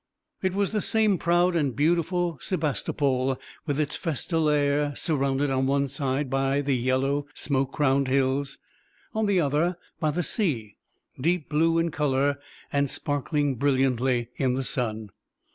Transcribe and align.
It 0.41 0.55
was 0.55 0.71
the 0.71 0.81
same 0.81 1.19
proud 1.19 1.55
and 1.55 1.75
beautiful 1.75 2.39
Sebastopol, 2.41 3.39
with 3.67 3.79
its 3.79 3.95
festal 3.95 4.49
air, 4.49 4.95
surrounded 4.95 5.51
on 5.51 5.67
one 5.67 5.87
side 5.87 6.27
by 6.27 6.61
the 6.61 6.75
yellow 6.75 7.27
smoke 7.35 7.71
crowned 7.71 8.07
hills, 8.07 8.57
on 9.13 9.27
the 9.27 9.39
other 9.39 9.77
by 9.99 10.09
the 10.09 10.23
sea, 10.23 10.77
deep 11.19 11.49
blue 11.49 11.77
in 11.77 11.91
color 11.91 12.39
and 12.73 12.89
sparkling 12.89 13.57
brilliantly 13.57 14.29
in 14.37 14.53
the 14.55 14.63
sun. 14.63 15.11